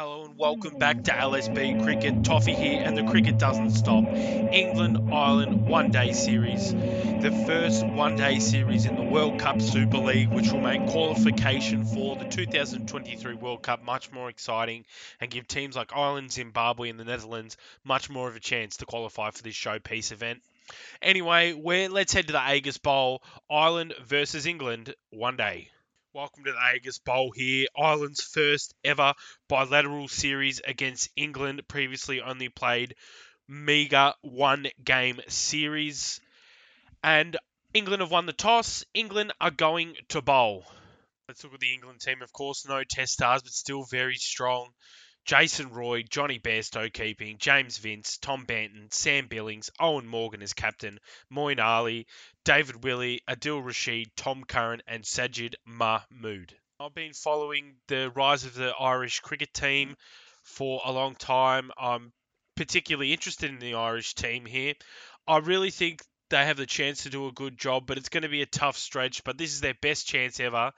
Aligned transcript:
Hello 0.00 0.24
and 0.24 0.38
welcome 0.38 0.78
back 0.78 1.02
to 1.02 1.10
LSB 1.10 1.82
Cricket. 1.82 2.22
Toffee 2.22 2.54
here, 2.54 2.80
and 2.84 2.96
the 2.96 3.02
cricket 3.02 3.36
doesn't 3.36 3.72
stop. 3.72 4.04
England 4.04 5.12
Ireland 5.12 5.66
one 5.66 5.90
day 5.90 6.12
series. 6.12 6.72
The 6.72 7.44
first 7.48 7.84
one 7.84 8.14
day 8.14 8.38
series 8.38 8.86
in 8.86 8.94
the 8.94 9.02
World 9.02 9.40
Cup 9.40 9.60
Super 9.60 9.98
League, 9.98 10.28
which 10.28 10.52
will 10.52 10.60
make 10.60 10.86
qualification 10.86 11.84
for 11.84 12.14
the 12.14 12.26
2023 12.26 13.34
World 13.34 13.64
Cup 13.64 13.82
much 13.82 14.12
more 14.12 14.30
exciting 14.30 14.84
and 15.20 15.32
give 15.32 15.48
teams 15.48 15.74
like 15.74 15.90
Ireland, 15.92 16.30
Zimbabwe, 16.30 16.90
and 16.90 17.00
the 17.00 17.04
Netherlands 17.04 17.56
much 17.82 18.08
more 18.08 18.28
of 18.28 18.36
a 18.36 18.40
chance 18.40 18.76
to 18.76 18.86
qualify 18.86 19.32
for 19.32 19.42
this 19.42 19.56
showpiece 19.56 20.12
event. 20.12 20.42
Anyway, 21.02 21.54
let's 21.90 22.12
head 22.12 22.28
to 22.28 22.32
the 22.32 22.38
Ageas 22.38 22.80
Bowl. 22.80 23.20
Ireland 23.50 23.94
versus 24.06 24.46
England 24.46 24.94
one 25.10 25.36
day. 25.36 25.70
Welcome 26.14 26.44
to 26.44 26.52
the 26.52 26.58
Ageas 26.58 27.04
Bowl 27.04 27.32
here. 27.32 27.66
Ireland's 27.76 28.22
first 28.22 28.72
ever 28.82 29.12
bilateral 29.46 30.08
series 30.08 30.58
against 30.66 31.10
England. 31.16 31.60
Previously 31.68 32.22
only 32.22 32.48
played 32.48 32.94
meager 33.46 34.14
one 34.22 34.68
game 34.82 35.20
series. 35.28 36.18
And 37.04 37.36
England 37.74 38.00
have 38.00 38.10
won 38.10 38.24
the 38.24 38.32
toss. 38.32 38.86
England 38.94 39.34
are 39.38 39.50
going 39.50 39.96
to 40.08 40.22
bowl. 40.22 40.64
Let's 41.28 41.44
look 41.44 41.52
at 41.52 41.60
the 41.60 41.74
England 41.74 42.00
team. 42.00 42.22
Of 42.22 42.32
course, 42.32 42.66
no 42.66 42.82
test 42.84 43.12
stars, 43.12 43.42
but 43.42 43.52
still 43.52 43.84
very 43.84 44.16
strong. 44.16 44.70
Jason 45.28 45.68
Roy, 45.68 46.04
Jonny 46.04 46.38
Bairstow 46.38 46.90
keeping, 46.90 47.36
James 47.36 47.76
Vince, 47.76 48.16
Tom 48.16 48.46
Banton, 48.46 48.90
Sam 48.90 49.26
Billings, 49.26 49.68
Eoin 49.78 50.06
Morgan 50.06 50.40
as 50.40 50.54
captain, 50.54 50.98
Moeen 51.30 51.62
Ali, 51.62 52.06
David 52.46 52.82
Willey, 52.82 53.20
Adil 53.28 53.62
Rashid, 53.62 54.08
Tom 54.16 54.44
Curran, 54.44 54.80
and 54.86 55.04
Sajid 55.04 55.56
Mahmood. 55.66 56.54
I've 56.80 56.94
been 56.94 57.12
following 57.12 57.74
the 57.88 58.10
rise 58.16 58.46
of 58.46 58.54
the 58.54 58.72
Irish 58.80 59.20
cricket 59.20 59.52
team 59.52 59.98
for 60.44 60.80
a 60.82 60.92
long 60.92 61.14
time. 61.14 61.72
I'm 61.76 62.10
particularly 62.56 63.12
interested 63.12 63.50
in 63.50 63.58
the 63.58 63.74
Irish 63.74 64.14
team 64.14 64.46
here. 64.46 64.72
I 65.26 65.40
really 65.40 65.70
think 65.70 66.00
they 66.30 66.46
have 66.46 66.56
the 66.56 66.64
chance 66.64 67.02
to 67.02 67.10
do 67.10 67.26
a 67.26 67.32
good 67.32 67.58
job, 67.58 67.86
but 67.86 67.98
it's 67.98 68.08
going 68.08 68.22
to 68.22 68.30
be 68.30 68.40
a 68.40 68.46
tough 68.46 68.78
stretch. 68.78 69.24
But 69.24 69.36
this 69.36 69.52
is 69.52 69.60
their 69.60 69.74
best 69.74 70.06
chance 70.06 70.40
ever 70.40 70.72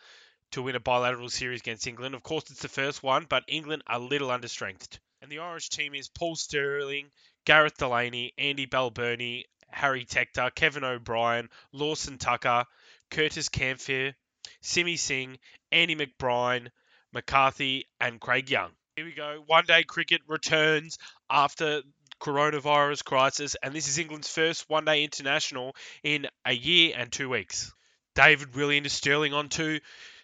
to 0.52 0.62
win 0.62 0.76
a 0.76 0.80
bilateral 0.80 1.30
series 1.30 1.60
against 1.60 1.86
England. 1.86 2.14
Of 2.14 2.22
course, 2.22 2.50
it's 2.50 2.62
the 2.62 2.68
first 2.68 3.02
one, 3.02 3.26
but 3.28 3.44
England 3.46 3.82
are 3.86 3.96
a 3.96 4.02
little 4.02 4.28
understrengthed. 4.28 4.98
And 5.22 5.30
the 5.30 5.38
Irish 5.38 5.68
team 5.68 5.94
is 5.94 6.08
Paul 6.08 6.36
Stirling, 6.36 7.10
Gareth 7.44 7.76
Delany, 7.78 8.32
Andy 8.38 8.66
Balbirnie, 8.66 9.44
Harry 9.68 10.04
Tector, 10.04 10.54
Kevin 10.54 10.84
O'Brien, 10.84 11.48
Lorcan 11.74 12.18
Tucker, 12.18 12.64
Curtis 13.10 13.48
Campher, 13.48 14.14
Simi 14.60 14.96
Singh, 14.96 15.38
Andy 15.70 15.94
McBride, 15.94 16.68
McCarthy, 17.12 17.86
and 18.00 18.20
Craig 18.20 18.50
Young. 18.50 18.70
Here 18.96 19.04
we 19.04 19.12
go. 19.12 19.42
One 19.46 19.64
day 19.66 19.84
cricket 19.84 20.22
returns 20.26 20.98
after 21.28 21.82
coronavirus 22.20 23.04
crisis, 23.04 23.56
and 23.62 23.74
this 23.74 23.88
is 23.88 23.98
England's 23.98 24.28
first 24.28 24.68
one 24.68 24.84
day 24.84 25.04
international 25.04 25.74
in 26.02 26.26
a 26.44 26.52
year 26.52 26.94
and 26.96 27.10
two 27.10 27.28
weeks. 27.28 27.72
David 28.14 28.54
Willey 28.54 28.76
into 28.76 28.90
Stirling 28.90 29.32
on 29.32 29.48
two. 29.48 29.80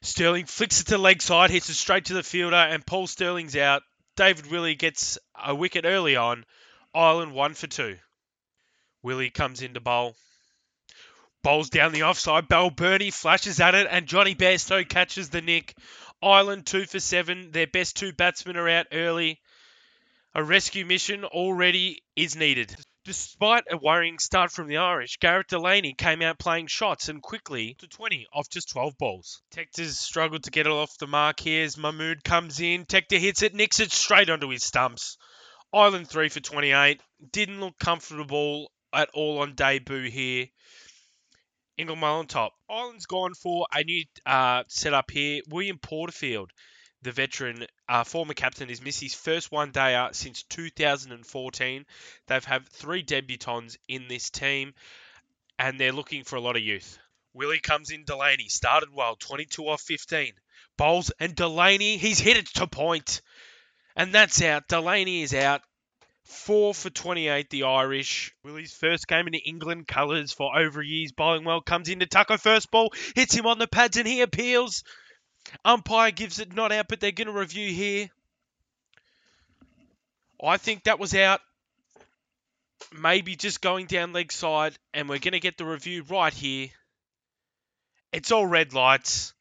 Stirling 0.07 0.47
flicks 0.47 0.81
it 0.81 0.87
to 0.87 0.99
leg 0.99 1.21
side, 1.21 1.51
hits 1.51 1.69
it 1.69 1.75
straight 1.75 2.05
to 2.05 2.15
the 2.15 2.23
fielder, 2.23 2.55
and 2.55 2.87
Paul 2.87 3.09
Stirling's 3.09 3.57
out. 3.57 3.83
David 4.15 4.47
Willey 4.47 4.77
gets 4.77 5.19
a 5.35 5.53
wicket 5.53 5.85
early 5.85 6.15
on. 6.15 6.45
Ireland 6.95 7.33
one 7.33 7.55
for 7.55 7.67
two. 7.67 7.99
Willey 9.03 9.31
comes 9.31 9.63
into 9.63 9.81
bowl. 9.81 10.15
Bowls 11.43 11.71
down 11.71 11.91
the 11.91 12.05
offside. 12.05 12.49
Balbirnie 12.49 13.13
flashes 13.13 13.59
at 13.59 13.75
it, 13.75 13.89
and 13.91 14.07
Jonny 14.07 14.37
Bairstow 14.37 14.89
catches 14.89 15.31
the 15.31 15.43
nick. 15.43 15.77
Ireland 16.23 16.67
two 16.67 16.87
for 16.87 17.01
seven. 17.01 17.51
Their 17.51 17.67
best 17.67 17.97
two 17.97 18.13
batsmen 18.13 18.57
are 18.57 18.69
out 18.69 18.87
early. 18.93 19.41
A 20.37 20.43
rescue 20.45 20.87
mission 20.87 21.25
already 21.25 22.05
is 22.15 22.37
needed. 22.37 22.77
Despite 23.07 23.63
a 23.71 23.77
worrying 23.77 24.19
start 24.19 24.51
from 24.51 24.67
the 24.67 24.79
Irish, 24.79 25.21
Gareth 25.21 25.47
Delany 25.47 25.95
came 25.95 26.23
out 26.23 26.41
playing 26.41 26.67
shots 26.67 27.09
and 27.09 27.23
quickly 27.23 27.75
to 27.75 27.87
20 27.87 28.27
off 28.33 28.49
just 28.49 28.69
12 28.71 28.99
balls. 28.99 29.43
Tector's 29.55 29.97
struggled 29.97 30.43
to 30.43 30.51
get 30.51 30.67
it 30.67 30.73
off 30.73 30.99
the 30.99 31.07
mark 31.07 31.39
here 31.39 31.63
as 31.63 31.77
Mahmood 31.77 32.25
comes 32.25 32.59
in. 32.59 32.85
Tector 32.85 33.21
hits 33.21 33.43
it, 33.43 33.55
nicks 33.55 33.79
it 33.79 33.93
straight 33.93 34.29
onto 34.29 34.49
his 34.49 34.65
stumps. 34.65 35.19
Ireland 35.73 36.09
3 36.09 36.31
for 36.31 36.41
28. 36.41 37.01
Didn't 37.31 37.61
look 37.61 37.79
comfortable 37.79 38.73
at 38.93 39.09
all 39.15 39.39
on 39.39 39.55
debut 39.55 40.11
here. 40.11 40.49
Well 41.79 42.05
on 42.05 42.27
top. 42.27 42.55
Ireland's 42.69 43.07
gone 43.07 43.35
for 43.35 43.69
a 43.73 43.85
new 43.85 44.03
uh, 44.27 44.65
setup 44.67 45.13
here. 45.13 45.43
William 45.49 45.79
Porterfield 45.79 46.51
the 47.07 47.13
veteran 47.13 47.65
uh, 47.89 48.03
former 48.03 48.35
captain 48.35 48.69
is 48.69 48.83
missed 48.83 49.01
his 49.01 49.15
first 49.15 49.53
one 49.53 49.71
dayer 49.71 50.13
since 50.13 50.43
2014. 50.43 51.87
They've 52.27 52.45
had 52.45 52.69
three 52.69 53.05
debutants 53.05 53.77
in 53.87 54.09
this 54.09 54.29
team, 54.29 54.75
and 55.57 55.79
they're 55.79 55.93
looking 55.93 56.25
for 56.25 56.35
a 56.35 56.41
lot 56.41 56.57
of 56.57 56.63
youth. 56.63 56.99
Willey 57.33 57.61
comes 57.61 57.91
in. 57.91 58.03
Delany 58.05 58.49
started 58.49 58.89
well, 58.93 59.15
22 59.15 59.69
off 59.69 59.83
15. 59.83 60.33
Bowls 60.77 61.13
and 61.21 61.37
Delany, 61.37 61.97
he's 61.97 62.19
hit 62.19 62.39
it 62.39 62.47
to 62.55 62.67
point. 62.67 63.23
and 63.95 64.13
that's 64.13 64.43
out. 64.43 64.67
Delany 64.67 65.23
is 65.23 65.33
out. 65.33 65.63
Four 66.25 66.75
for 66.75 66.91
28, 66.91 67.51
the 67.51 67.63
Irish. 67.63 68.35
Willey's 68.43 68.75
first 68.75 69.07
game 69.07 69.29
in 69.29 69.33
the 69.33 69.39
England 69.39 69.87
colours 69.87 70.33
for 70.33 70.59
over 70.59 70.81
a 70.81 70.85
year's 70.85 71.13
bowling 71.13 71.45
well 71.45 71.61
comes 71.61 71.89
into 71.89 72.07
Tucker 72.07 72.37
first 72.37 72.73
ball, 72.73 72.93
hits 73.15 73.33
him 73.33 73.47
on 73.47 73.61
the 73.61 73.69
pads, 73.69 73.97
and 73.97 74.09
he 74.09 74.23
appeals. 74.23 74.83
Umpire 75.65 76.11
gives 76.11 76.39
it 76.39 76.55
not 76.55 76.73
out, 76.73 76.89
but 76.89 77.01
they're 77.01 77.13
going 77.13 77.27
to 77.27 77.33
review 77.33 77.73
here. 77.73 78.11
I 80.43 80.57
think 80.57 80.85
that 80.85 80.99
was 80.99 81.15
out. 81.15 81.41
Maybe 82.93 83.37
just 83.37 83.61
going 83.61 83.87
down 83.87 84.13
leg 84.13 84.33
side, 84.33 84.77
and 84.93 85.09
we're 85.09 85.19
going 85.19 85.33
to 85.33 85.41
get 85.41 85.57
the 85.57 85.65
review 85.65 86.05
right 86.09 86.33
here. 86.33 86.69
It's 88.13 88.31
all 88.31 88.47
red 88.47 88.73
lights. 88.75 89.35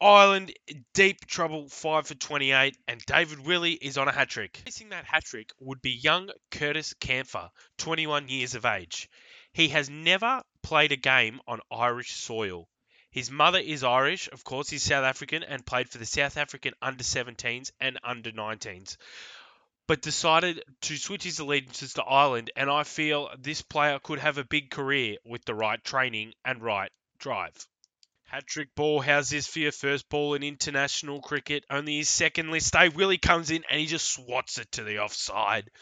Ireland 0.00 0.52
deep 0.94 1.26
trouble, 1.26 1.68
5 1.68 2.06
for 2.06 2.14
28, 2.14 2.76
and 2.86 3.04
David 3.04 3.44
Willey 3.44 3.72
is 3.72 3.98
on 3.98 4.06
a 4.06 4.12
hat 4.12 4.28
trick. 4.28 4.62
Facing 4.64 4.90
that 4.90 5.04
hat 5.04 5.24
trick 5.24 5.50
would 5.58 5.82
be 5.82 5.90
young 5.90 6.30
Curtis 6.52 6.94
Campher, 7.00 7.50
21 7.78 8.28
years 8.28 8.54
of 8.54 8.64
age. 8.64 9.10
He 9.52 9.68
has 9.68 9.90
never 9.90 10.42
played 10.62 10.92
a 10.92 10.96
game 10.96 11.40
on 11.48 11.60
Irish 11.70 12.12
soil. 12.12 12.68
His 13.18 13.32
mother 13.32 13.58
is 13.58 13.82
Irish, 13.82 14.28
of 14.28 14.44
course, 14.44 14.70
he's 14.70 14.84
South 14.84 15.04
African 15.04 15.42
and 15.42 15.66
played 15.66 15.90
for 15.90 15.98
the 15.98 16.06
South 16.06 16.36
African 16.36 16.74
under 16.80 17.02
17s 17.02 17.72
and 17.80 17.98
under 18.04 18.30
19s. 18.30 18.96
But 19.88 20.02
decided 20.02 20.62
to 20.82 20.96
switch 20.96 21.24
his 21.24 21.40
allegiances 21.40 21.94
to 21.94 22.04
Ireland, 22.04 22.52
and 22.54 22.70
I 22.70 22.84
feel 22.84 23.28
this 23.36 23.60
player 23.60 23.98
could 23.98 24.20
have 24.20 24.38
a 24.38 24.44
big 24.44 24.70
career 24.70 25.16
with 25.24 25.44
the 25.44 25.54
right 25.56 25.82
training 25.82 26.34
and 26.44 26.62
right 26.62 26.92
drive. 27.18 27.56
Hat 28.26 28.46
trick 28.46 28.72
ball, 28.76 29.00
how's 29.00 29.30
this 29.30 29.48
for 29.48 29.58
your 29.58 29.72
first 29.72 30.08
ball 30.08 30.34
in 30.34 30.44
international 30.44 31.20
cricket? 31.20 31.64
Only 31.68 31.96
his 31.96 32.08
second 32.08 32.52
List 32.52 32.76
A. 32.76 32.88
Willey 32.88 33.18
comes 33.18 33.50
in 33.50 33.64
and 33.68 33.80
he 33.80 33.86
just 33.86 34.12
swats 34.12 34.58
it 34.58 34.70
to 34.72 34.84
the 34.84 35.00
offside. 35.00 35.72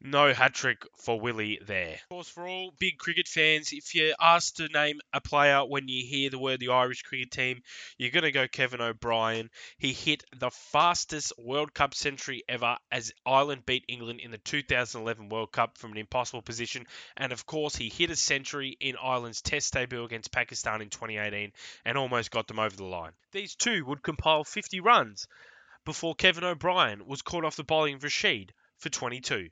No 0.00 0.34
hat 0.34 0.54
trick 0.54 0.86
for 0.98 1.18
Willey 1.18 1.58
there. 1.66 1.94
Of 1.94 2.08
course, 2.10 2.28
for 2.28 2.46
all 2.46 2.70
big 2.78 2.98
cricket 2.98 3.26
fans, 3.26 3.72
if 3.72 3.94
you're 3.94 4.14
asked 4.20 4.58
to 4.58 4.68
name 4.68 5.00
a 5.12 5.20
player 5.20 5.64
when 5.64 5.88
you 5.88 6.04
hear 6.06 6.28
the 6.28 6.38
word 6.38 6.60
the 6.60 6.68
Irish 6.68 7.02
cricket 7.02 7.30
team, 7.30 7.62
you're 7.96 8.10
going 8.10 8.24
to 8.24 8.30
go 8.30 8.46
Kevin 8.46 8.80
O'Brien. 8.82 9.50
He 9.78 9.92
hit 9.92 10.22
the 10.36 10.50
fastest 10.50 11.32
World 11.38 11.72
Cup 11.72 11.94
century 11.94 12.44
ever 12.46 12.76
as 12.92 13.10
Ireland 13.24 13.64
beat 13.64 13.84
England 13.88 14.20
in 14.20 14.30
the 14.30 14.38
2011 14.38 15.30
World 15.30 15.50
Cup 15.50 15.78
from 15.78 15.92
an 15.92 15.98
impossible 15.98 16.42
position. 16.42 16.86
And 17.16 17.32
of 17.32 17.46
course, 17.46 17.74
he 17.74 17.88
hit 17.88 18.10
a 18.10 18.16
century 18.16 18.76
in 18.78 18.96
Ireland's 19.02 19.40
Test 19.40 19.72
debut 19.72 20.04
against 20.04 20.30
Pakistan 20.30 20.82
in 20.82 20.90
2018 20.90 21.52
and 21.84 21.98
almost 21.98 22.30
got 22.30 22.48
them 22.48 22.58
over 22.58 22.76
the 22.76 22.84
line. 22.84 23.12
These 23.32 23.54
two 23.54 23.84
would 23.86 24.02
compile 24.02 24.44
50 24.44 24.80
runs 24.80 25.26
before 25.86 26.14
Kevin 26.14 26.44
O'Brien 26.44 27.06
was 27.06 27.22
caught 27.22 27.44
off 27.44 27.56
the 27.56 27.64
bowling 27.64 27.94
of 27.94 28.04
Rashid 28.04 28.52
for 28.78 28.90
22. 28.90 29.48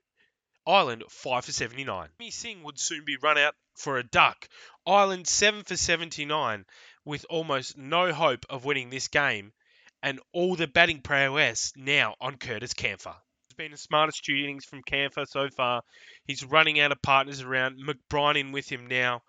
Ireland 0.66 1.04
5 1.08 1.44
for 1.44 1.52
79. 1.52 2.08
Simi 2.18 2.30
Singh 2.30 2.62
would 2.62 2.78
soon 2.78 3.04
be 3.04 3.16
run 3.16 3.38
out 3.38 3.54
for 3.76 3.98
a 3.98 4.02
duck. 4.02 4.48
Ireland 4.86 5.26
7 5.26 5.64
for 5.64 5.76
79 5.76 6.64
with 7.04 7.26
almost 7.28 7.76
no 7.76 8.12
hope 8.12 8.46
of 8.48 8.64
winning 8.64 8.90
this 8.90 9.08
game 9.08 9.52
and 10.02 10.20
all 10.32 10.56
the 10.56 10.66
batting 10.66 11.00
prowess 11.00 11.72
now 11.76 12.14
on 12.20 12.36
Curtis 12.36 12.74
Campher. 12.74 13.14
It's 13.46 13.54
been 13.56 13.70
the 13.70 13.78
smartest 13.78 14.24
two 14.24 14.34
innings 14.34 14.64
from 14.64 14.82
Campher 14.82 15.26
so 15.26 15.48
far. 15.48 15.82
He's 16.26 16.44
running 16.44 16.80
out 16.80 16.92
of 16.92 17.00
partners 17.02 17.40
around. 17.40 17.78
McBride 17.78 18.38
in 18.38 18.52
with 18.52 18.70
him 18.70 18.86
now. 18.86 19.22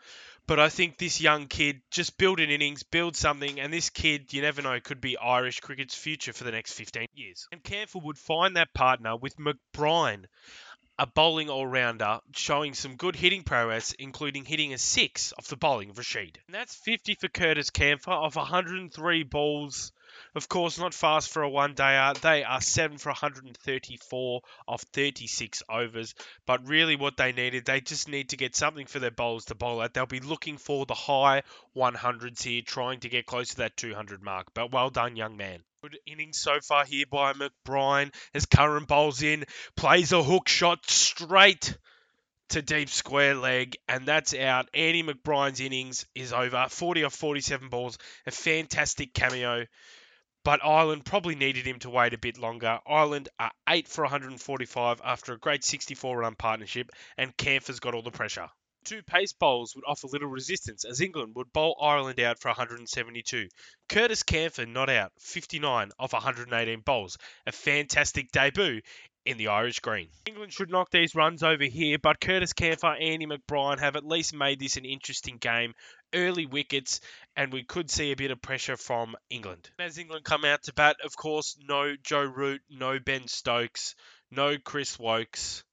But 0.47 0.59
I 0.59 0.69
think 0.69 0.97
this 0.97 1.21
young 1.21 1.47
kid 1.47 1.81
just 1.91 2.17
build 2.17 2.39
an 2.39 2.51
innings, 2.51 2.83
build 2.83 3.15
something, 3.15 3.59
and 3.59 3.73
this 3.73 3.89
kid, 3.89 4.31
you 4.31 4.41
never 4.41 4.61
know, 4.61 4.79
could 4.79 5.01
be 5.01 5.17
Irish 5.17 5.59
cricket's 5.59 5.95
future 5.95 6.33
for 6.33 6.43
the 6.43 6.51
next 6.51 6.73
15 6.73 7.07
years. 7.13 7.47
And 7.51 7.63
Campher 7.63 8.03
would 8.03 8.17
find 8.17 8.55
that 8.55 8.73
partner 8.73 9.17
with 9.17 9.37
McBride 9.37 10.25
a 10.97 11.05
bowling 11.05 11.49
all 11.49 11.67
rounder 11.67 12.19
showing 12.33 12.73
some 12.73 12.95
good 12.95 13.15
hitting 13.15 13.43
prowess, 13.43 13.93
including 13.93 14.45
hitting 14.45 14.73
a 14.73 14.77
six 14.77 15.33
off 15.37 15.47
the 15.47 15.57
bowling 15.57 15.89
of 15.89 15.97
Rashid. 15.97 16.39
And 16.47 16.55
that's 16.55 16.75
50 16.75 17.15
for 17.15 17.27
Curtis 17.27 17.69
Campher 17.69 18.09
off 18.09 18.35
103 18.35 19.23
balls 19.23 19.91
Of 20.35 20.49
course, 20.49 20.77
not 20.77 20.93
fast 20.93 21.29
for 21.29 21.43
a 21.43 21.49
one 21.49 21.75
dayer. 21.75 22.13
They 22.19 22.43
are 22.43 22.59
7 22.59 22.97
for 22.97 23.07
134 23.07 24.41
off 24.67 24.81
36 24.81 25.63
overs. 25.69 26.13
But 26.45 26.67
really, 26.67 26.97
what 26.97 27.15
they 27.15 27.31
needed, 27.31 27.63
they 27.63 27.79
just 27.79 28.09
need 28.09 28.29
to 28.29 28.37
get 28.37 28.53
something 28.53 28.85
for 28.85 28.99
their 28.99 29.11
bowlers 29.11 29.45
to 29.45 29.55
bowl 29.55 29.81
at. 29.81 29.93
They'll 29.93 30.05
be 30.05 30.19
looking 30.19 30.57
for 30.57 30.85
the 30.85 30.93
high 30.93 31.43
100s 31.73 32.43
here, 32.43 32.61
trying 32.61 32.99
to 32.99 33.09
get 33.09 33.25
close 33.25 33.51
to 33.51 33.57
that 33.57 33.77
200 33.77 34.21
mark. 34.21 34.53
But 34.53 34.73
well 34.73 34.89
done, 34.89 35.15
young 35.15 35.37
man. 35.37 35.63
Good 35.81 35.99
innings 36.05 36.37
so 36.37 36.59
far 36.59 36.83
here 36.83 37.05
by 37.09 37.31
McBride 37.31 38.13
as 38.33 38.45
Curran 38.45 38.83
bowls 38.83 39.23
in, 39.23 39.45
plays 39.77 40.11
a 40.11 40.21
hook 40.21 40.49
shot 40.49 40.89
straight 40.89 41.77
to 42.49 42.61
deep 42.61 42.89
square 42.89 43.35
leg, 43.35 43.77
and 43.87 44.05
that's 44.05 44.33
out. 44.33 44.67
Andy 44.73 45.01
McBride's 45.01 45.61
innings 45.61 46.05
is 46.13 46.33
over. 46.33 46.67
40 46.69 47.05
off 47.05 47.15
47 47.15 47.69
balls, 47.69 47.97
a 48.27 48.31
fantastic 48.31 49.13
cameo 49.13 49.65
but 50.45 50.63
Ireland 50.63 51.03
probably 51.03 51.33
needed 51.33 51.65
him 51.65 51.79
to 51.79 51.89
wait 51.89 52.13
a 52.13 52.19
bit 52.19 52.37
longer. 52.37 52.79
Ireland 52.87 53.29
are 53.39 53.51
8 53.67 53.87
for 53.87 54.03
145 54.03 55.01
after 55.03 55.33
a 55.33 55.39
great 55.39 55.63
64 55.63 56.19
run 56.19 56.35
partnership, 56.35 56.91
and 57.17 57.35
Campher's 57.35 57.79
got 57.79 57.95
all 57.95 58.03
the 58.03 58.11
pressure. 58.11 58.47
Two 58.83 59.01
pace 59.01 59.33
bowls 59.33 59.73
would 59.75 59.85
offer 59.87 60.05
little 60.05 60.29
resistance 60.29 60.85
as 60.85 61.01
England 61.01 61.33
would 61.35 61.51
bowl 61.51 61.75
Ireland 61.81 62.19
out 62.19 62.37
for 62.37 62.49
172. 62.49 63.49
Curtis 63.89 64.21
Campher 64.21 64.67
not 64.67 64.91
out, 64.91 65.11
59 65.19 65.89
off 65.97 66.13
118 66.13 66.81
bowls. 66.81 67.17
A 67.47 67.51
fantastic 67.51 68.31
debut 68.31 68.81
in 69.25 69.37
the 69.37 69.47
Irish 69.47 69.79
green. 69.79 70.07
England 70.25 70.53
should 70.53 70.69
knock 70.69 70.91
these 70.91 71.15
runs 71.15 71.41
over 71.41 71.63
here, 71.63 71.97
but 71.97 72.21
Curtis 72.21 72.53
Campher, 72.53 72.95
Andy 73.01 73.25
McBride 73.25 73.79
have 73.79 73.95
at 73.95 74.05
least 74.05 74.35
made 74.35 74.59
this 74.59 74.77
an 74.77 74.85
interesting 74.85 75.37
game. 75.37 75.73
Early 76.13 76.45
wickets, 76.45 77.01
and 77.35 77.51
we 77.51 77.63
could 77.63 77.89
see 77.89 78.11
a 78.11 78.15
bit 78.15 78.31
of 78.31 78.41
pressure 78.41 78.77
from 78.77 79.15
England. 79.29 79.69
As 79.79 79.97
England 79.97 80.23
come 80.23 80.45
out 80.45 80.63
to 80.63 80.73
bat, 80.73 80.97
of 81.03 81.17
course, 81.17 81.57
no 81.67 81.95
Joe 82.01 82.23
Root, 82.23 82.61
no 82.69 82.99
Ben 82.99 83.27
Stokes, 83.27 83.95
no 84.31 84.57
Chris 84.63 84.97
Woakes, 84.99 85.63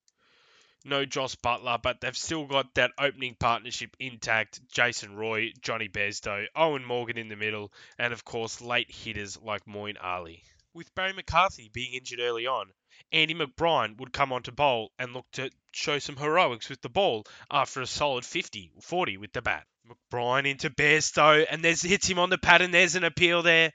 no 0.84 1.04
Jos 1.04 1.36
Buttler, 1.36 1.80
but 1.80 2.00
they've 2.00 2.16
still 2.16 2.46
got 2.46 2.74
that 2.74 2.90
opening 2.98 3.36
partnership 3.38 3.94
intact. 4.00 4.60
Jason 4.72 5.14
Roy, 5.14 5.52
Jonny 5.60 5.88
Bairstow, 5.88 6.46
Eoin 6.56 6.84
Morgan 6.84 7.18
in 7.18 7.28
the 7.28 7.36
middle, 7.36 7.72
and 7.98 8.12
of 8.12 8.24
course, 8.24 8.60
late 8.60 8.90
hitters 8.90 9.38
like 9.40 9.64
Moeen 9.66 9.96
Ali. 10.02 10.42
With 10.74 10.94
Barry 10.94 11.12
McCarthy 11.12 11.70
being 11.72 11.92
injured 11.94 12.20
early 12.20 12.46
on, 12.46 12.72
Andy 13.10 13.34
McBride 13.34 13.98
would 13.98 14.12
come 14.12 14.32
on 14.32 14.42
to 14.44 14.52
bowl 14.52 14.92
and 14.98 15.12
look 15.12 15.26
to 15.32 15.50
show 15.72 15.98
some 15.98 16.16
heroics 16.16 16.68
with 16.68 16.80
the 16.82 16.88
ball 16.88 17.24
after 17.50 17.80
a 17.80 17.86
solid 17.86 18.24
50 18.24 18.72
40 18.80 19.16
with 19.16 19.32
the 19.32 19.42
bat. 19.42 19.66
McBride 19.88 20.46
into 20.46 20.70
Bairstow 20.70 21.44
and 21.48 21.64
there's 21.64 21.82
hits 21.82 22.08
him 22.08 22.18
on 22.18 22.30
the 22.30 22.38
pad 22.38 22.62
and 22.62 22.72
there's 22.72 22.94
an 22.94 23.04
appeal 23.04 23.42
there. 23.42 23.72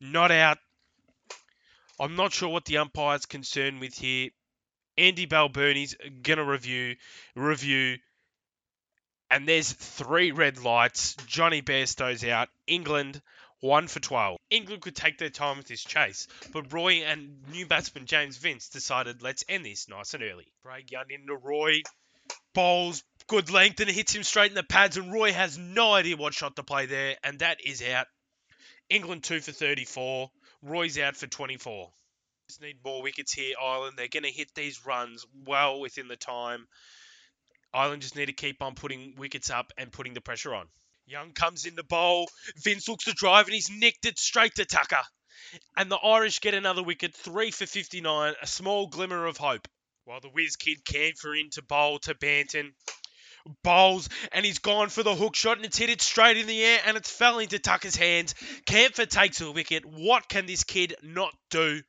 Not 0.00 0.30
out. 0.30 0.58
I'm 1.98 2.16
not 2.16 2.32
sure 2.32 2.48
what 2.48 2.64
the 2.64 2.78
umpire's 2.78 3.26
concerned 3.26 3.80
with 3.80 3.94
here. 3.94 4.30
Andy 4.96 5.26
Balbirnie's 5.26 5.96
gonna 6.22 6.44
review 6.44 6.96
review 7.34 7.98
and 9.30 9.48
there's 9.48 9.72
three 9.72 10.32
red 10.32 10.62
lights. 10.62 11.14
Jonny 11.26 11.62
Bairstow's 11.62 12.24
out. 12.24 12.48
England 12.66 13.22
one 13.60 13.88
for 13.88 14.00
12. 14.00 14.38
England 14.50 14.82
could 14.82 14.96
take 14.96 15.18
their 15.18 15.30
time 15.30 15.58
with 15.58 15.66
this 15.66 15.82
chase, 15.82 16.26
but 16.52 16.72
Roy 16.72 17.02
and 17.04 17.36
new 17.50 17.66
batsman 17.66 18.06
James 18.06 18.36
Vince 18.36 18.68
decided 18.68 19.22
let's 19.22 19.44
end 19.48 19.64
this 19.64 19.88
nice 19.88 20.14
and 20.14 20.22
early. 20.22 20.46
Craig 20.62 20.90
Young 20.90 21.10
into 21.10 21.36
Roy, 21.36 21.82
bowls, 22.54 23.02
good 23.26 23.50
length, 23.50 23.80
and 23.80 23.90
it 23.90 23.94
hits 23.94 24.14
him 24.14 24.22
straight 24.22 24.50
in 24.50 24.54
the 24.54 24.62
pads, 24.62 24.96
and 24.96 25.12
Roy 25.12 25.32
has 25.32 25.58
no 25.58 25.92
idea 25.92 26.16
what 26.16 26.34
shot 26.34 26.56
to 26.56 26.62
play 26.62 26.86
there, 26.86 27.16
and 27.22 27.38
that 27.40 27.58
is 27.64 27.82
out. 27.82 28.06
England 28.88 29.22
2 29.22 29.40
for 29.40 29.52
34. 29.52 30.30
Roy's 30.62 30.98
out 30.98 31.16
for 31.16 31.26
24. 31.26 31.90
Just 32.48 32.60
need 32.60 32.78
more 32.84 33.02
wickets 33.02 33.32
here, 33.32 33.54
Ireland. 33.62 33.94
They're 33.96 34.08
going 34.08 34.24
to 34.24 34.30
hit 34.30 34.52
these 34.54 34.84
runs 34.84 35.24
well 35.46 35.80
within 35.80 36.08
the 36.08 36.16
time. 36.16 36.66
Ireland 37.72 38.02
just 38.02 38.16
need 38.16 38.26
to 38.26 38.32
keep 38.32 38.60
on 38.60 38.74
putting 38.74 39.14
wickets 39.16 39.50
up 39.50 39.72
and 39.78 39.92
putting 39.92 40.14
the 40.14 40.20
pressure 40.20 40.54
on. 40.54 40.66
Young 41.06 41.32
comes 41.32 41.66
in 41.66 41.74
the 41.74 41.84
bowl. 41.84 42.28
Vince 42.62 42.88
looks 42.88 43.04
to 43.04 43.12
drive 43.12 43.46
and 43.46 43.54
he's 43.54 43.70
nicked 43.70 44.04
it 44.04 44.18
straight 44.18 44.54
to 44.56 44.64
Tucker. 44.64 45.02
And 45.76 45.90
the 45.90 45.96
Irish 45.96 46.40
get 46.40 46.54
another 46.54 46.82
wicket, 46.82 47.14
3 47.14 47.50
for 47.50 47.66
59, 47.66 48.34
a 48.40 48.46
small 48.46 48.86
glimmer 48.86 49.26
of 49.26 49.36
hope. 49.36 49.66
While 50.04 50.20
the 50.20 50.28
whiz 50.28 50.56
kid 50.56 50.84
Campher 50.84 51.38
in 51.38 51.50
to 51.50 51.62
bowl 51.62 51.98
to 52.00 52.14
Banton. 52.14 52.72
Bowls 53.62 54.08
and 54.32 54.44
he's 54.44 54.58
gone 54.58 54.90
for 54.90 55.02
the 55.02 55.14
hook 55.14 55.34
shot 55.34 55.56
and 55.56 55.64
it's 55.64 55.78
hit 55.78 55.88
it 55.88 56.02
straight 56.02 56.36
in 56.36 56.46
the 56.46 56.62
air 56.62 56.80
and 56.84 56.96
it's 56.96 57.10
fell 57.10 57.38
into 57.38 57.58
Tucker's 57.58 57.96
hands. 57.96 58.34
Campher 58.66 59.08
takes 59.08 59.40
a 59.40 59.50
wicket. 59.50 59.84
What 59.84 60.28
can 60.28 60.46
this 60.46 60.64
kid 60.64 60.94
not 61.02 61.34
do? 61.50 61.82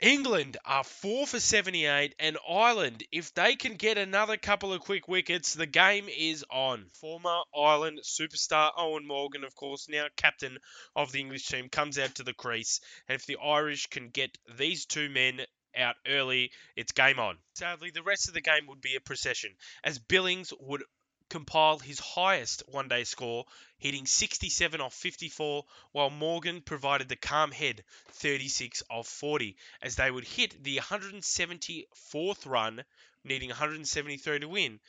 England 0.00 0.58
are 0.64 0.84
4 0.84 1.26
for 1.26 1.40
78, 1.40 2.14
and 2.18 2.36
Ireland, 2.46 3.04
if 3.10 3.32
they 3.32 3.56
can 3.56 3.76
get 3.76 3.96
another 3.96 4.36
couple 4.36 4.72
of 4.72 4.82
quick 4.82 5.08
wickets, 5.08 5.54
the 5.54 5.66
game 5.66 6.08
is 6.08 6.44
on. 6.50 6.90
Former 7.00 7.40
Ireland 7.56 8.00
superstar 8.04 8.74
Eoin 8.74 9.06
Morgan, 9.06 9.42
of 9.42 9.54
course, 9.54 9.88
now 9.88 10.06
captain 10.16 10.58
of 10.94 11.12
the 11.12 11.20
English 11.20 11.46
team, 11.46 11.70
comes 11.70 11.98
out 11.98 12.16
to 12.16 12.24
the 12.24 12.34
crease. 12.34 12.80
And 13.08 13.16
if 13.16 13.24
the 13.24 13.38
Irish 13.42 13.86
can 13.86 14.10
get 14.10 14.36
these 14.58 14.84
two 14.84 15.08
men 15.08 15.40
out 15.74 15.96
early, 16.06 16.50
it's 16.74 16.92
game 16.92 17.18
on. 17.18 17.38
Sadly, 17.54 17.90
the 17.90 18.02
rest 18.02 18.28
of 18.28 18.34
the 18.34 18.42
game 18.42 18.66
would 18.66 18.80
be 18.80 18.96
a 18.96 19.00
procession, 19.00 19.56
as 19.82 19.98
Billings 19.98 20.52
would 20.60 20.82
compile 21.28 21.78
his 21.78 21.98
highest 21.98 22.62
one 22.68 22.88
day 22.88 23.04
score, 23.04 23.46
hitting 23.78 24.06
67 24.06 24.80
off 24.80 24.94
54, 24.94 25.64
while 25.92 26.10
Morgan 26.10 26.60
provided 26.62 27.08
the 27.08 27.16
calm 27.16 27.50
head 27.50 27.84
36 28.12 28.82
off 28.90 29.08
40, 29.08 29.56
as 29.82 29.96
they 29.96 30.10
would 30.10 30.24
hit 30.24 30.62
the 30.62 30.78
174th 30.78 32.46
run, 32.46 32.84
needing 33.24 33.48
173 33.48 34.38
to 34.40 34.48
win, 34.48 34.80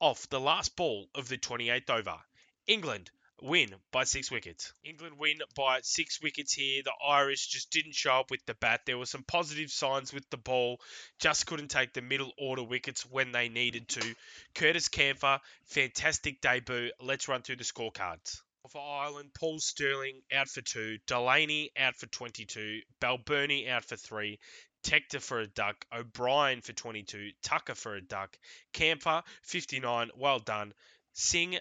off 0.00 0.28
the 0.28 0.40
last 0.40 0.76
ball 0.76 1.08
of 1.14 1.28
the 1.28 1.38
28th 1.38 1.90
over. 1.90 2.18
England 2.66 3.10
win 3.42 3.74
by 3.92 4.04
six 4.04 4.30
wickets. 4.30 4.72
England 4.84 5.18
win 5.18 5.38
by 5.54 5.80
six 5.82 6.20
wickets 6.22 6.52
here. 6.52 6.82
The 6.82 6.92
Irish 7.06 7.46
just 7.48 7.70
didn't 7.70 7.94
show 7.94 8.20
up 8.20 8.30
with 8.30 8.44
the 8.46 8.54
bat. 8.54 8.82
There 8.86 8.98
were 8.98 9.06
some 9.06 9.24
positive 9.24 9.70
signs 9.70 10.12
with 10.12 10.28
the 10.30 10.36
ball, 10.36 10.80
just 11.18 11.46
couldn't 11.46 11.68
take 11.68 11.92
the 11.92 12.02
middle 12.02 12.32
order 12.38 12.62
wickets 12.62 13.04
when 13.04 13.32
they 13.32 13.48
needed 13.48 13.88
to. 13.88 14.14
Curtis 14.54 14.88
Campher, 14.88 15.40
fantastic 15.64 16.40
debut. 16.40 16.90
Let's 17.00 17.28
run 17.28 17.42
through 17.42 17.56
the 17.56 17.64
scorecards. 17.64 18.40
For 18.70 18.80
Ireland, 18.80 19.30
Paul 19.34 19.58
Stirling 19.60 20.22
out 20.32 20.48
for 20.48 20.62
two, 20.62 20.98
Delany 21.06 21.70
out 21.76 21.96
for 21.96 22.06
22, 22.06 22.80
Balbirnie 22.98 23.68
out 23.68 23.84
for 23.84 23.96
three, 23.96 24.38
Tector 24.82 25.20
for 25.20 25.40
a 25.40 25.46
duck, 25.46 25.84
O'Brien 25.92 26.62
for 26.62 26.72
22, 26.72 27.32
Tucker 27.42 27.74
for 27.74 27.94
a 27.94 28.00
duck, 28.00 28.38
Campher 28.72 29.22
59, 29.42 30.10
well 30.16 30.38
done. 30.38 30.72
Singh 31.12 31.58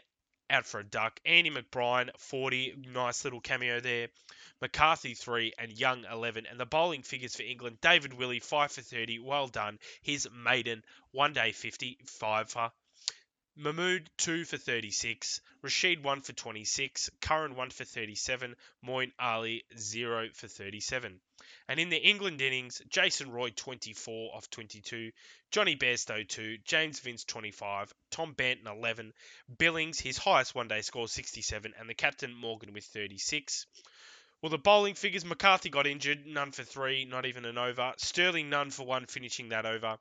out 0.50 0.66
for 0.66 0.80
a 0.80 0.84
duck. 0.84 1.20
Andy 1.26 1.50
McBride, 1.50 2.10
40, 2.18 2.76
nice 2.94 3.24
little 3.24 3.42
cameo 3.42 3.80
there. 3.80 4.10
McCarthy, 4.62 5.14
3, 5.14 5.54
and 5.58 5.72
Young, 5.72 6.06
11. 6.06 6.46
And 6.46 6.60
the 6.60 6.66
bowling 6.66 7.02
figures 7.04 7.36
for 7.36 7.44
England 7.44 7.80
David 7.82 8.14
Willey, 8.14 8.40
5 8.40 8.72
for 8.72 8.82
30, 8.82 9.20
well 9.20 9.48
done. 9.48 9.80
His 10.02 10.28
maiden, 10.32 10.84
one 11.12 11.34
day 11.34 11.52
50, 11.52 11.98
5 12.06 12.50
for. 12.50 12.72
Mahmood 13.56 14.10
2 14.18 14.46
for 14.46 14.58
36, 14.58 15.40
Rashid 15.62 16.04
1 16.04 16.22
for 16.22 16.34
26, 16.34 17.12
Curran 17.22 17.56
1 17.56 17.70
for 17.70 17.84
37, 17.84 18.56
Moeen 18.84 19.12
Ali 19.20 19.64
0 19.78 20.30
for 20.34 20.48
37. 20.48 21.22
And 21.68 21.80
in 21.80 21.90
the 21.90 21.98
England 21.98 22.42
innings, 22.42 22.82
Jason 22.90 23.32
Roy 23.32 23.52
24 23.52 24.36
off 24.36 24.50
22, 24.50 25.12
Jonny 25.52 25.76
Bairstow 25.76 26.28
2, 26.28 26.58
James 26.66 27.00
Vince 27.00 27.26
25, 27.26 27.94
Tom 28.10 28.34
Banton 28.34 28.66
11, 28.66 29.14
Billings 29.56 30.00
his 30.00 30.18
highest 30.18 30.56
one 30.56 30.68
day 30.68 30.82
score 30.82 31.08
67, 31.08 31.76
and 31.78 31.88
the 31.88 31.94
captain 31.94 32.34
Morgan 32.34 32.74
with 32.74 32.86
36. 32.86 33.68
Well, 34.42 34.50
the 34.50 34.58
bowling 34.58 34.96
figures 34.96 35.26
McCarthy 35.26 35.70
got 35.70 35.86
injured, 35.86 36.26
none 36.26 36.54
for 36.54 36.64
three, 36.64 37.06
not 37.06 37.28
even 37.28 37.46
an 37.46 37.60
over. 37.60 37.94
Stirling, 37.98 38.50
none 38.50 38.72
for 38.72 38.84
one, 38.84 39.06
finishing 39.06 39.50
that 39.50 39.68
over. 39.68 40.00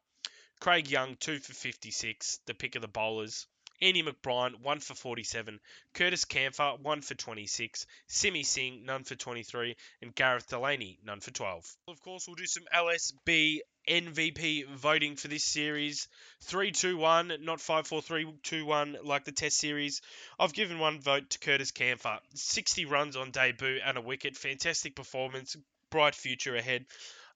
Craig 0.62 0.88
Young, 0.88 1.16
2 1.16 1.40
for 1.40 1.54
56, 1.54 2.38
the 2.46 2.54
pick 2.54 2.76
of 2.76 2.82
the 2.82 2.86
bowlers. 2.86 3.48
Andy 3.80 4.00
McBride, 4.00 4.60
1 4.60 4.78
for 4.78 4.94
47. 4.94 5.58
Curtis 5.92 6.24
Campher, 6.24 6.78
1 6.78 7.02
for 7.02 7.16
26. 7.16 7.84
Simi 8.06 8.44
Singh, 8.44 8.84
none 8.84 9.02
for 9.02 9.16
23. 9.16 9.74
And 10.02 10.14
Gareth 10.14 10.48
Delany, 10.48 11.00
none 11.02 11.18
for 11.18 11.32
12. 11.32 11.64
Of 11.88 12.00
course, 12.00 12.28
we'll 12.28 12.36
do 12.36 12.46
some 12.46 12.62
LSB 12.72 13.58
MVP 13.88 14.68
voting 14.68 15.16
for 15.16 15.26
this 15.26 15.44
series. 15.44 16.06
3 16.42 16.70
2 16.70 16.96
1, 16.96 17.38
not 17.40 17.60
5 17.60 17.88
4 17.88 18.00
3 18.00 18.32
2 18.44 18.64
1 18.64 18.98
like 19.02 19.24
the 19.24 19.32
Test 19.32 19.58
series. 19.58 20.00
I've 20.38 20.54
given 20.54 20.78
one 20.78 21.00
vote 21.00 21.28
to 21.30 21.40
Curtis 21.40 21.72
Campher. 21.72 22.20
60 22.34 22.84
runs 22.84 23.16
on 23.16 23.32
debut 23.32 23.80
and 23.84 23.98
a 23.98 24.00
wicket. 24.00 24.36
Fantastic 24.36 24.94
performance. 24.94 25.56
Bright 25.90 26.14
future 26.14 26.54
ahead. 26.54 26.86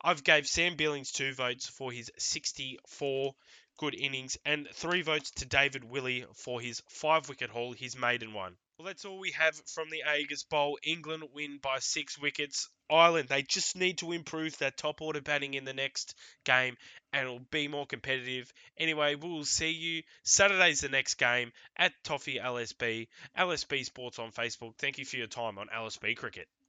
I've 0.07 0.23
gave 0.23 0.47
Sam 0.47 0.77
Billings 0.77 1.11
two 1.11 1.35
votes 1.35 1.67
for 1.67 1.91
his 1.91 2.13
64 2.17 3.35
good 3.77 3.93
innings 3.93 4.39
and 4.47 4.69
three 4.73 5.03
votes 5.03 5.33
to 5.33 5.47
David 5.47 5.83
Willey 5.83 6.25
for 6.33 6.61
his 6.61 6.81
five 6.89 7.29
wicket 7.29 7.51
haul, 7.51 7.73
his 7.73 7.99
maiden 7.99 8.33
one. 8.33 8.57
Well, 8.79 8.87
that's 8.87 9.05
all 9.05 9.19
we 9.19 9.33
have 9.33 9.61
from 9.67 9.91
the 9.91 10.05
Ageas 10.07 10.49
Bowl. 10.49 10.79
England 10.85 11.25
win 11.35 11.59
by 11.61 11.81
six 11.81 12.17
wickets. 12.17 12.69
Ireland, 12.89 13.29
they 13.29 13.43
just 13.43 13.75
need 13.75 13.99
to 13.99 14.13
improve 14.13 14.57
their 14.59 14.71
top 14.71 15.03
order 15.03 15.21
batting 15.21 15.55
in 15.55 15.65
the 15.65 15.75
next 15.75 16.15
game 16.45 16.77
and 17.13 17.27
it'll 17.27 17.41
be 17.51 17.67
more 17.67 17.85
competitive. 17.85 18.53
Anyway, 18.79 19.17
we'll 19.17 19.45
see 19.45 19.73
you. 19.73 20.05
Saturday's 20.23 20.83
the 20.83 20.89
next 20.89 21.15
game 21.15 21.51
at 21.77 21.93
Toffee 22.05 22.39
LSB. 22.39 23.09
LSB 23.37 23.85
Sports 23.85 24.21
on 24.21 24.31
Facebook. 24.31 24.77
Thank 24.79 24.99
you 24.99 25.05
for 25.05 25.17
your 25.17 25.27
time 25.27 25.59
on 25.59 25.67
LSB 25.67 26.17
Cricket. 26.17 26.47